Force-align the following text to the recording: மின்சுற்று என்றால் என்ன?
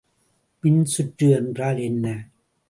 மின்சுற்று 0.63 1.29
என்றால் 1.29 1.77
என்ன? 1.77 2.05